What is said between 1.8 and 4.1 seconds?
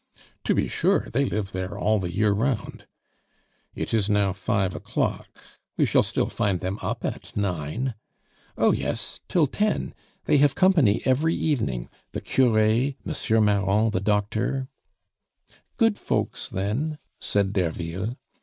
the year round." "It is